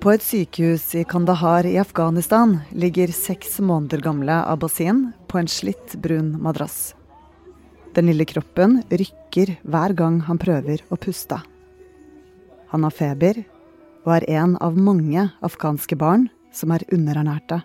[0.00, 5.92] På et sykehus i Kandahar i Afghanistan ligger seks måneder gamle Abbasin på en slitt,
[6.00, 6.94] brun madrass.
[7.92, 11.42] Den lille kroppen rykker hver gang han prøver å puste.
[12.72, 13.42] Han har feber
[14.06, 17.60] og er en av mange afghanske barn som er underernærte.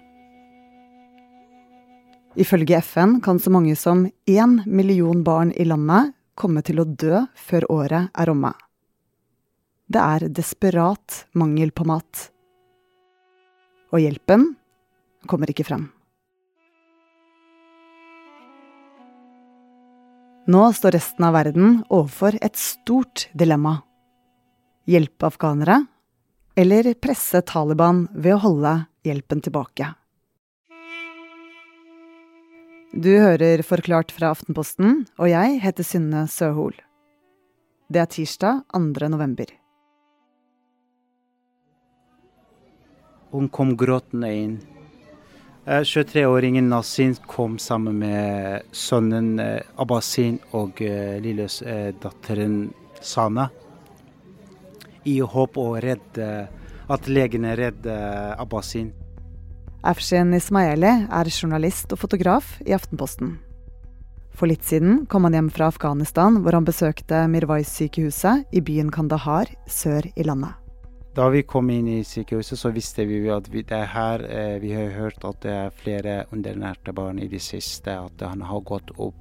[2.36, 7.24] Ifølge FN kan så mange som én million barn i landet komme til å dø
[7.48, 8.52] før året er omme.
[9.86, 12.30] Det er desperat mangel på mat.
[13.94, 14.48] Og hjelpen
[15.30, 15.86] kommer ikke frem.
[20.50, 23.80] Nå står resten av verden overfor et stort dilemma.
[24.90, 25.80] Hjelpe afghanere,
[26.58, 28.74] eller presse Taliban ved å holde
[29.06, 29.90] hjelpen tilbake.
[32.96, 36.78] Du hører Forklart fra Aftenposten, og jeg heter Synne Søhol.
[37.92, 39.10] Det er tirsdag 2.
[39.12, 39.50] november.
[43.36, 44.56] Hun kom gråtende inn.
[45.66, 52.70] 23-åringen Nasin kom sammen med sønnen eh, Abbasin og eh, lille eh, datteren
[53.02, 53.50] Sana.
[55.04, 56.28] I håp å redde
[56.88, 58.94] at legene redder Abbasin.
[59.86, 63.36] Afshin Ismaili er journalist og fotograf i Aftenposten.
[64.36, 69.52] For litt siden kom han hjem fra Afghanistan, hvor han besøkte Mirwais-sykehuset i byen Kandahar
[69.68, 70.65] sør i landet.
[71.16, 74.56] Da vi kom inn i sykehuset, så visste vi at vi, det er her eh,
[74.60, 78.66] Vi har hørt at det er flere undernærte barn i det siste, at han har
[78.68, 79.16] gått opp.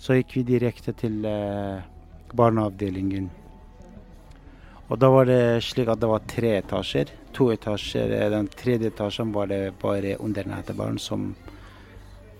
[0.00, 1.84] Så gikk vi direkte til eh,
[2.32, 3.28] barneavdelingen.
[4.88, 7.12] Og da var det slik at det var tre etasjer.
[7.36, 8.16] To etasjer.
[8.22, 11.34] Eh, den tredje etasjen var det bare undernærte barn som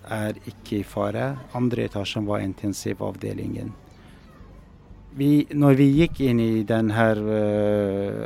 [0.09, 1.35] er ikke i fare.
[1.53, 3.75] Andre etasjen var intensivavdelingen.
[5.15, 8.25] Vi, når vi gikk inn i denne uh,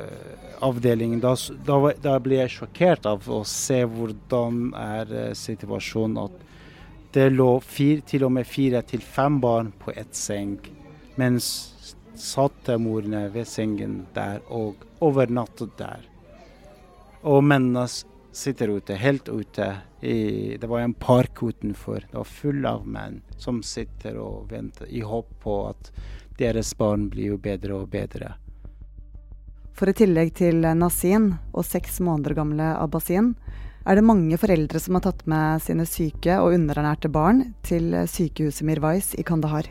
[0.65, 1.35] avdelingen, da,
[1.67, 6.17] da, da, ble jeg sjokkert av å se hvordan er uh, situasjonen.
[6.25, 10.57] At det lå fire, til og med fire til fem barn på ett seng,
[11.21, 11.49] mens
[12.19, 16.07] satte morene ved sengen der og overnattet der.
[17.29, 17.85] Og mennene
[18.31, 19.69] sitter ute, helt ute.
[20.01, 22.05] I, det var en park utenfor.
[22.09, 25.91] Det var full av menn som sitter og venter i håp på at
[26.39, 28.33] deres barn blir jo bedre og bedre.
[29.75, 33.33] For i tillegg til Nasin og seks måneder gamle Abbasin,
[33.87, 38.67] er det mange foreldre som har tatt med sine syke og underernærte barn til sykehuset
[38.67, 39.69] Mirwais i Kandahar.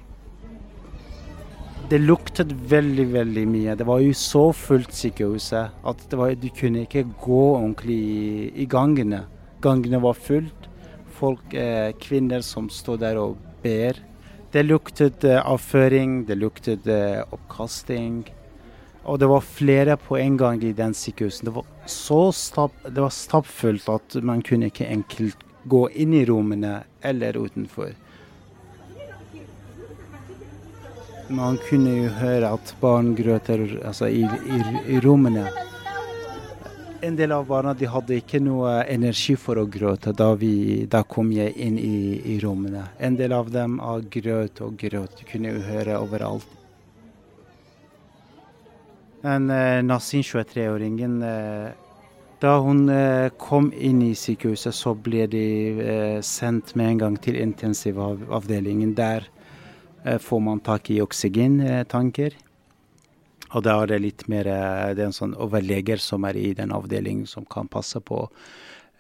[1.89, 3.77] Det luktet veldig, veldig mye.
[3.77, 8.25] Det var jo så fullt sykehuset at var, du kunne ikke gå ordentlig i,
[8.65, 9.23] i gangene.
[9.65, 10.69] Gangene var fullt.
[11.17, 13.97] Folk, eh, kvinner som stod der og ber.
[14.53, 18.23] Det luktet eh, avføring, det luktet eh, oppkasting.
[19.05, 21.49] Og det var flere på en gang i den sykehusen.
[21.49, 26.25] Det var så stapp, det var stappfullt at man kunne ikke enkelt gå inn i
[26.29, 27.93] rommene eller utenfor.
[31.29, 34.61] Man kunne jo høre at barn grøter altså i, i,
[34.95, 35.45] i, rommene.
[37.01, 41.05] En del av barna de hadde ikke noe energi for å gråte da, vi, da
[41.07, 42.89] kom jeg inn i, i rommene.
[42.99, 43.77] En del av dem
[44.11, 45.15] gråt og grøt.
[45.21, 46.57] Du kunne jo høre overalt.
[49.23, 51.71] En, eh, Nasin 23-åringen eh,
[52.39, 55.47] Da hun eh, kom inn i sykehuset, så ble de
[55.83, 58.95] eh, sendt med en gang til intensivavdelingen.
[58.95, 59.27] Der
[60.05, 62.39] eh, får man tak i oksygentanker.
[63.55, 66.51] Og da er det litt mer eh, Det er en sånn overleger som er i
[66.57, 68.27] den avdelingen, som kan passe på,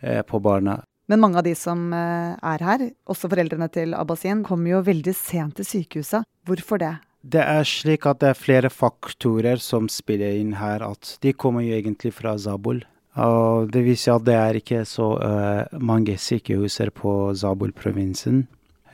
[0.00, 0.78] på barna.
[1.08, 5.56] Men mange av de som er her, også foreldrene til Abbasin, kommer jo veldig sent
[5.58, 6.28] til sykehuset.
[6.46, 6.92] Hvorfor det?
[7.24, 10.84] Det er slik at det er flere faktorer som spiller inn her.
[10.86, 12.84] At de kommer jo egentlig fra Zabul.
[13.18, 18.44] Og det viser at det er ikke så uh, mange sykehuser på Zabul-provinsen.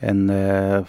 [0.01, 0.87] En uh,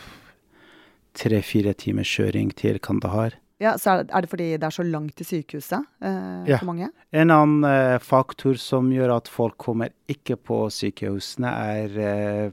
[1.16, 3.36] tre-fire timers kjøring til Kandahar.
[3.62, 6.58] Ja, så Er det fordi det er så langt til sykehuset eh, ja.
[6.58, 6.90] for mange?
[7.12, 12.52] En annen faktor som gjør at folk kommer ikke på sykehusene, er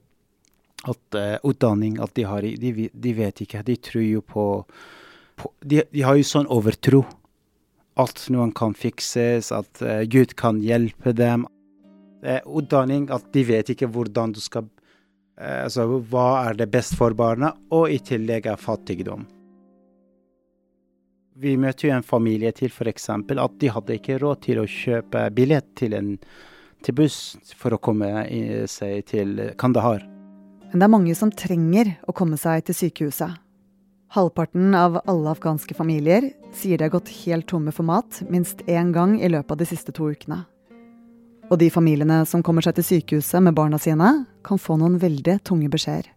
[0.90, 3.64] at uh, utdanning at de har de, de, vet ikke.
[3.64, 4.46] De tror jo på,
[5.40, 7.04] på de, de, har jo sånn overtro.
[8.00, 11.48] At noen kan fikses, at uh, Gud kan hjelpe dem.
[12.24, 14.70] Uh, utdanning at de vet ikke hvordan du skal
[15.34, 19.24] Altså hva er det best for barna, og i tillegg er fattigdom.
[21.36, 23.10] Vi møter jo en familie til f.eks.
[23.10, 26.18] at de hadde ikke råd til å kjøpe billett til en
[26.84, 28.10] til buss for å komme
[28.68, 30.04] seg til Kandahar.
[30.72, 33.40] Men det er mange som trenger å komme seg til sykehuset.
[34.14, 38.92] Halvparten av alle afghanske familier sier de har gått helt tomme for mat minst én
[38.94, 40.44] gang i løpet av de siste to ukene.
[41.50, 45.40] Og de familiene som kommer seg til sykehuset med barna sine, kan få noen veldig
[45.48, 46.12] tunge beskjeder.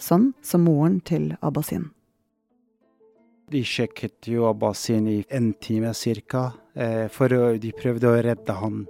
[0.00, 1.90] Sånn som moren til Abbasin.
[3.50, 5.90] De sjekket jo Abbasin i en time
[6.30, 6.52] ca.
[6.74, 8.84] Eh, for de prøvde å redde han.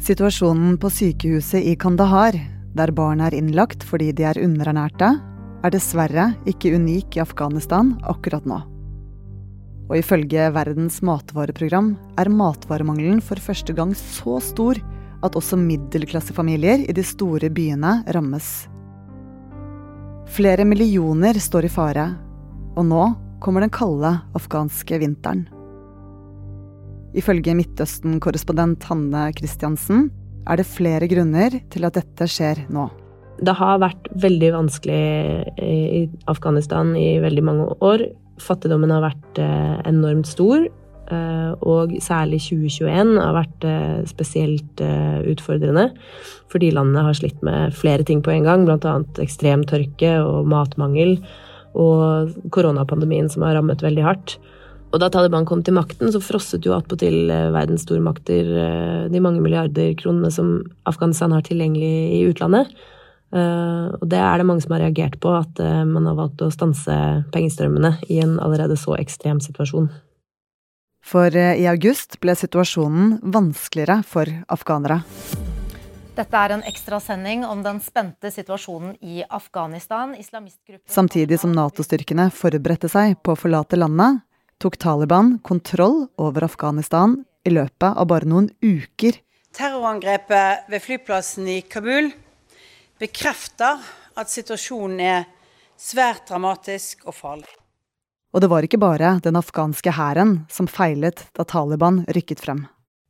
[0.00, 2.38] Situasjonen på sykehuset i Kandahar,
[2.74, 5.12] der barn er innlagt fordi de er underernærte,
[5.60, 8.69] er dessverre ikke unik i Afghanistan akkurat nå.
[9.90, 14.78] Og ifølge Verdens matvareprogram er matvaremangelen for første gang så stor
[15.26, 18.68] at også middelklassefamilier i de store byene rammes.
[20.30, 22.06] Flere millioner står i fare,
[22.78, 23.02] og nå
[23.42, 25.48] kommer den kalde afghanske vinteren.
[27.18, 30.06] Ifølge Midtøsten-korrespondent Hanne Christiansen
[30.46, 32.86] er det flere grunner til at dette skjer nå.
[33.40, 35.02] Det har vært veldig vanskelig
[35.64, 38.04] i Afghanistan i veldig mange år.
[38.42, 44.84] Fattigdommen har vært eh, enormt stor, eh, og særlig 2021 har vært eh, spesielt
[45.30, 45.90] utfordrende.
[46.52, 48.96] Fordi landet har slitt med flere ting på en gang, bl.a.
[49.22, 51.18] ekstrem tørke og matmangel.
[51.78, 54.40] Og koronapandemien som har rammet veldig hardt.
[54.90, 58.48] Og da Taliban kom til makten, så frosset jo attpåtil verdens stormakter
[59.06, 62.72] de mange milliarder kronene som Afghanistan har tilgjengelig i utlandet.
[63.30, 66.50] Eh, og det er det mange som har reagert på, at man har valgt å
[66.54, 66.94] stanse
[67.34, 69.90] pengestrømmene i en allerede så ekstrem situasjon.
[71.00, 75.00] For i august ble situasjonen vanskeligere for afghanere.
[76.20, 80.12] Dette er en ekstrasending om den spente situasjonen i Afghanistan.
[80.84, 84.20] Samtidig som Nato-styrkene forberedte seg på å forlate landet,
[84.60, 87.16] tok Taliban kontroll over Afghanistan
[87.48, 89.16] i løpet av bare noen uker.
[89.56, 92.10] Terrorangrepet ved flyplassen i Kabul
[93.00, 93.80] bekrefter
[94.20, 95.24] at situasjonen er
[95.80, 97.48] svært dramatisk og farlig.
[98.30, 102.66] Og det var ikke bare den afghanske hæren som feilet da Taliban rykket frem.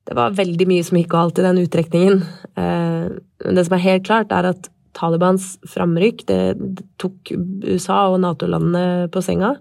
[0.08, 2.22] Det var veldig mye som gikk galt i den uttrekningen.
[2.56, 3.10] Eh,
[3.44, 6.40] det som er helt klart, er at Talibans framrykk det
[6.98, 7.30] tok
[7.66, 9.54] USA og Nato-landene på senga.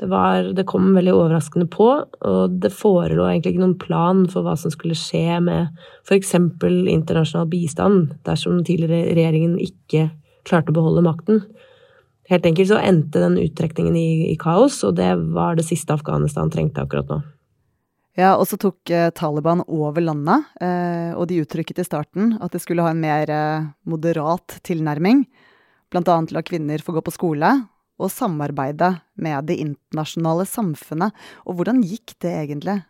[0.00, 4.42] Det, var, det, kom veldig overraskende på, og det forelå egentlig ikke noen plan for
[4.42, 5.70] hva som skulle skje med
[6.02, 6.34] f.eks.
[6.34, 10.08] internasjonal bistand dersom den tidligere regjeringen ikke
[10.48, 11.44] klarte å beholde makten.
[12.32, 16.50] Helt enkelt så endte den uttrekningen i, i kaos, og det var det siste Afghanistan
[16.50, 17.20] trengte akkurat nå.
[18.14, 22.54] Ja, og så tok eh, Taliban over landet, eh, og de uttrykket i starten at
[22.54, 25.24] de skulle ha en mer eh, moderat tilnærming.
[25.90, 27.50] Blant annet la kvinner få gå på skole,
[27.98, 31.14] og samarbeide med det internasjonale samfunnet.
[31.46, 32.80] Og hvordan gikk det egentlig?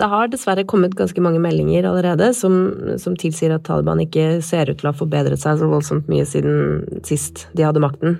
[0.00, 2.54] Det har dessverre kommet ganske mange meldinger allerede som,
[3.00, 6.24] som, tilsier at Taliban ikke ser ut til å ha forbedret seg så voldsomt mye
[6.28, 8.16] siden sist de hadde makten.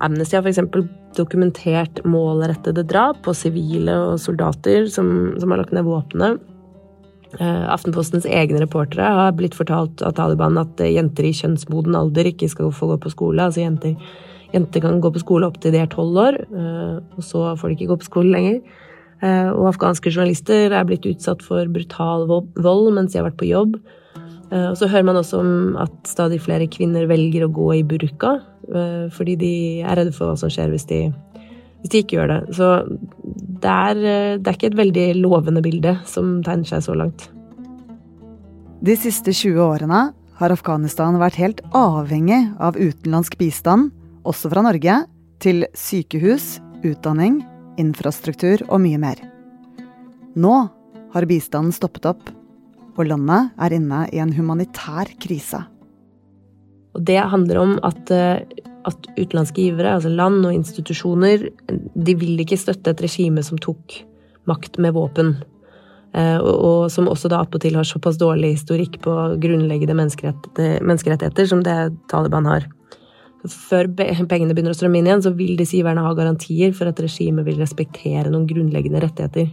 [0.00, 0.62] Amnesty har f.eks.
[1.18, 6.38] dokumentert målrettede drap på sivile og soldater som, som har lagt ned våpenet
[7.36, 12.30] Eh, Aftenpostens egne reportere har blitt fortalt av Taliban at eh, jenter i kjønnsmoden alder
[12.30, 13.44] ikke skal få gå på skole.
[13.44, 13.98] Altså jenter,
[14.54, 17.70] jenter kan gå på skole opp til de er tolv år, eh, og så får
[17.70, 18.60] de ikke gå på skole lenger.
[19.18, 23.72] Og afghanske journalister er blitt utsatt for brutal vold mens de har vært på jobb.
[24.54, 25.48] Og så hører man også om
[25.82, 28.36] at stadig flere kvinner velger å gå i burka
[29.10, 29.50] fordi de
[29.82, 31.00] er redde for hva som skjer hvis de
[31.80, 32.38] hvis de ikke gjør det.
[32.60, 32.70] Så
[33.64, 34.04] det er,
[34.38, 37.26] det er ikke et veldig lovende bilde som tegner seg så langt.
[38.78, 40.02] De siste 20 årene
[40.38, 43.90] har Afghanistan vært helt avhengig av utenlandsk bistand,
[44.28, 45.00] også fra Norge,
[45.42, 47.40] til sykehus, utdanning,
[47.78, 49.20] infrastruktur og mye mer.
[50.38, 50.54] Nå
[51.14, 52.30] har bistanden stoppet opp,
[52.98, 55.62] og landet er inne i en humanitær krise.
[56.98, 58.42] Og det handler om at eh,
[58.88, 64.00] at utenlandske givere, altså land og institusjoner, de vil ikke støtte et regime som tok
[64.48, 65.34] makt med våpen.
[66.16, 71.76] Eh, og, som også da attpåtil har såpass dårlig historikk på grunnleggende menneskerettigheter som det
[72.08, 72.68] Taliban har.
[73.46, 76.98] Før pengene begynner å strømme inn igjen, så vil disse giverne ha garantier for at
[77.02, 79.52] regimet vil respektere noen grunnleggende rettigheter.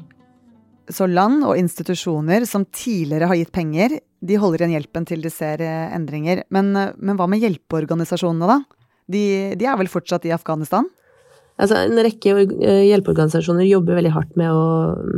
[0.89, 5.31] Så land og institusjoner som tidligere har gitt penger, de holder igjen hjelpen til de
[5.33, 6.43] ser eh, endringer.
[6.53, 8.85] Men, eh, men hva med hjelpeorganisasjonene, da?
[9.09, 9.23] De,
[9.57, 10.87] de er vel fortsatt i Afghanistan?
[11.55, 14.65] Altså, en rekke eh, hjelpeorganisasjoner jobber veldig hardt med å,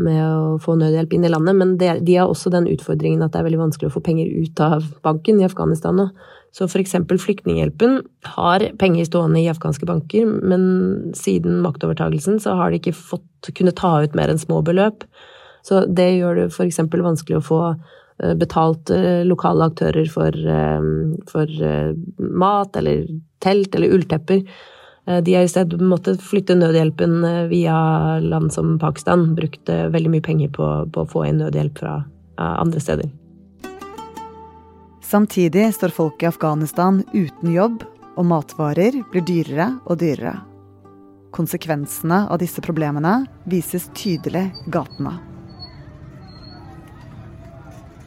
[0.06, 3.34] med å få nødhjelp inn i landet, men det, de har også den utfordringen at
[3.34, 6.12] det er veldig vanskelig å få penger ut av banken i Afghanistan nå.
[6.58, 8.00] Så for eksempel Flyktninghjelpen
[8.34, 13.76] har penger stående i afghanske banker, men siden maktovertagelsen så har de ikke fått kunne
[13.78, 15.06] ta ut mer enn små beløp.
[15.68, 17.62] Så det gjør det for eksempel vanskelig å få
[18.42, 18.90] betalt
[19.30, 20.34] lokale aktører for,
[21.30, 21.60] for
[22.18, 23.06] mat eller
[23.46, 24.42] telt eller ulltepper.
[25.22, 27.22] De har i stedet måttet flytte nødhjelpen
[27.52, 27.78] via
[28.24, 29.30] land som Pakistan.
[29.38, 32.00] Brukte veldig mye penger på, på å få inn nødhjelp fra
[32.42, 33.14] andre steder.
[35.08, 37.84] Samtidig står folk i Afghanistan uten jobb,
[38.20, 40.34] og matvarer blir dyrere og dyrere.
[41.32, 45.14] Konsekvensene av disse problemene vises tydelig gatene.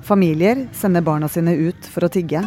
[0.05, 2.43] Familier sender barna sine ut for å tigge.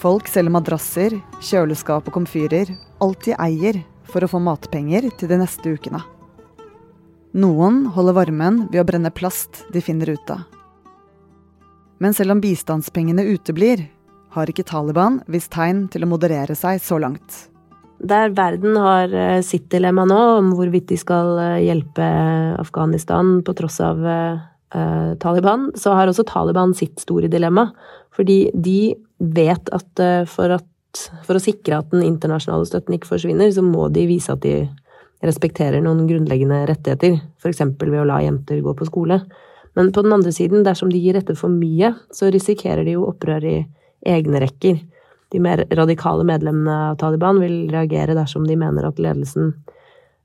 [0.00, 2.72] Folk selger madrasser, kjøleskap og komfyrer,
[3.04, 6.00] alt de eier, for å få matpenger til de neste ukene.
[7.36, 10.38] Noen holder varmen ved å brenne plast de finner ute.
[12.00, 13.84] Men selv om bistandspengene uteblir,
[14.30, 17.46] har ikke Taliban vist tegn til å moderere seg så langt.
[18.00, 22.06] Der verden har eh, sitt dilemma nå om hvorvidt de skal eh, hjelpe
[22.60, 27.68] Afghanistan på tross av uh, Taliban, så har også Taliban sitt store dilemma.
[28.16, 33.50] Fordi de vet at for, at for å sikre at den internasjonale støtten ikke forsvinner,
[33.52, 34.62] så må de vise at de
[35.26, 37.18] respekterer noen grunnleggende rettigheter.
[37.42, 37.62] F.eks.
[37.82, 39.20] ved å la jenter gå på skole.
[39.78, 43.06] Men på den andre siden, dersom de gir etter for mye, så risikerer de jo
[43.10, 43.58] opprør i
[44.06, 44.80] egne rekker.
[45.30, 49.52] De mer radikale medlemmene av Taliban vil reagere dersom de mener at ledelsen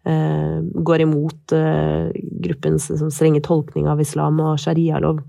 [0.07, 0.57] eh,
[0.89, 2.09] går imot eh,
[2.45, 5.21] gruppens liksom, strenge tolkning av islam og sharialov.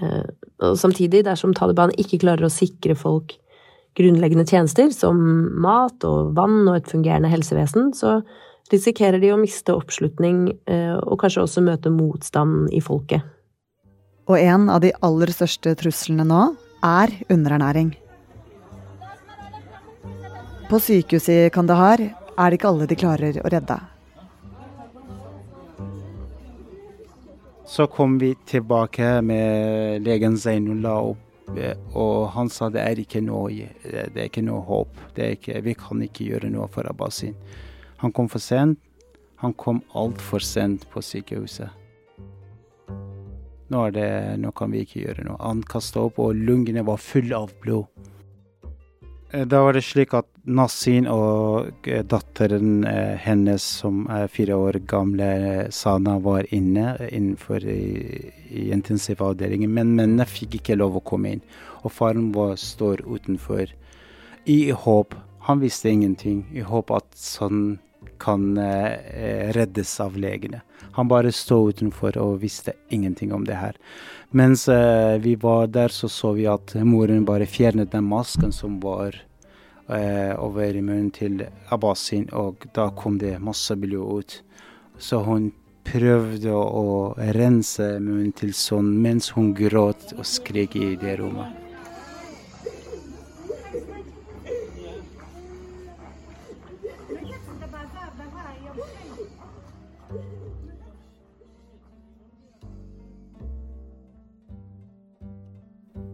[0.00, 0.26] Eh,
[0.66, 3.36] og samtidig, dersom Taliban ikke klarer å sikre folk
[3.98, 5.18] grunnleggende tjenester som
[5.62, 8.20] mat og vann og et fungerende helsevesen, så
[8.70, 13.24] risikerer de å miste oppslutning eh, og kanskje også møte motstand i folket.
[14.30, 16.42] Og en av de aller største truslene nå
[16.86, 17.94] er underernæring.
[20.70, 23.78] På sykehuset i Kandahar er det ikke alle de klarer å redde.
[27.70, 33.22] Så kom vi tilbake med legen Zainullah opp, eh, og han sa det er ikke
[33.22, 35.02] noe, det er ikke noe håp.
[35.14, 37.34] Ikke, vi kan ikke gjøre noe for Abbasin.
[38.00, 38.78] Han kom for sent.
[39.40, 41.68] Han kom altfor sent på sykehuset.
[43.70, 44.06] Nå, det,
[44.42, 45.38] nå, kan vi ikke gjøre noe.
[45.40, 47.86] Han kasta opp, og lungene var fulle av blod.
[49.30, 54.56] Eh, da var det slik at Nasin og eh, datteren eh, hennes, som er fire
[54.58, 55.30] år gamle,
[55.70, 57.84] Sana, var inne innenfor i,
[58.50, 59.70] i intensivavdelingen.
[59.70, 61.44] Men mennene fikk ikke lov å komme inn.
[61.84, 63.70] Og faren var, står utenfor
[64.50, 65.14] i håp.
[65.46, 66.42] Han visste ingenting.
[66.52, 67.78] I håp at sånn
[68.20, 70.60] kan eh, reddes av legene.
[70.92, 73.76] Han bare sto utenfor og visste ingenting om det her.
[74.30, 78.80] Mens eh, vi var der, så så vi at moren bare fjernet den masken som
[78.80, 79.16] var
[79.88, 84.36] eh, over i munnen til Abbasin, og da kom det masse blod ut.
[84.98, 85.50] Så hun
[85.86, 91.69] prøvde å rense munnen til sånn mens hun gråt og skrek i det rommet.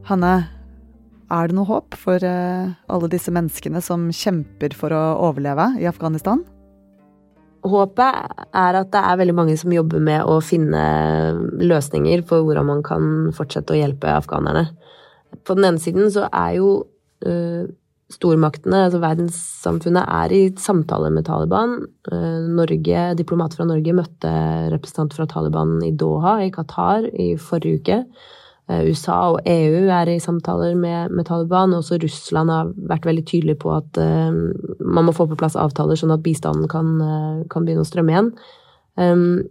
[0.07, 0.35] Hanne,
[1.35, 5.89] er det noe håp for eh, alle disse menneskene som kjemper for å overleve i
[5.91, 6.45] Afghanistan?
[7.67, 10.83] Håpet er at det er veldig mange som jobber med å finne
[11.59, 14.69] løsninger for hvordan man kan fortsette å hjelpe afghanerne.
[15.43, 16.71] På den ene siden så er jo
[17.27, 17.67] uh,
[18.15, 21.81] stormaktene, altså verdenssamfunnet, er i samtale med Taliban.
[22.07, 24.33] Uh, Norge, Diplomater fra Norge møtte
[24.71, 28.03] representanter fra Taliban i Doha i Qatar i forrige uke.
[28.67, 31.75] Eh, USA og EU er i samtaler med, med, Taliban.
[31.75, 34.35] og Også Russland har vært veldig tydelig på at uh,
[34.83, 38.15] man må få på plass avtaler sånn at bistanden kan, uh, kan begynne å strømme
[38.15, 38.33] igjen.
[38.99, 39.45] Um,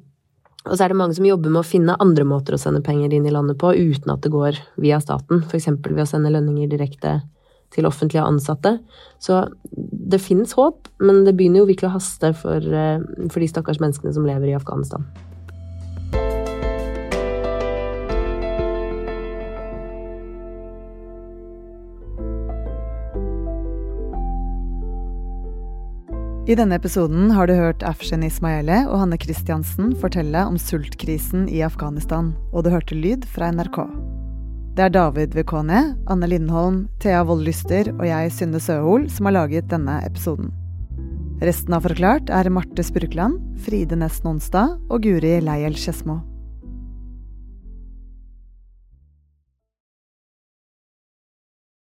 [0.66, 3.14] og så er det mange som jobber med å finne andre måter å sende penger
[3.14, 5.46] inn i landet på uten at det går via staten.
[5.46, 5.70] F.eks.
[5.86, 7.20] ved å sende lønninger direkte
[7.76, 8.80] til offentlige ansatte.
[9.22, 13.50] Så det finnes håp, men det begynner jo virkelig å haste for, uh, for de
[13.54, 15.08] stakkars menneskene som lever i Afghanistan.
[26.46, 31.64] I denne episoden har du hørt Afshin Ismaele og Hanne Christiansen fortelle om sultkrisen i
[31.66, 33.80] Afghanistan, og du hørte lyd fra NRK.
[34.78, 39.40] Det er David Vekone, Anne Lindholm, Thea Wold Lyster og jeg, Synne Søhol, som har
[39.40, 40.54] laget denne episoden.
[41.42, 46.22] Resten av Forklart er Marte Spurkland, Fride Næss Nonstad og Guri Leiel Skedsmo.